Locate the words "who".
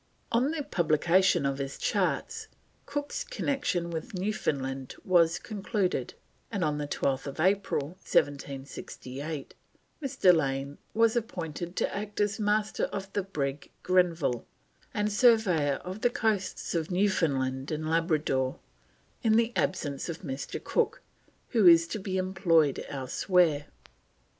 21.49-21.67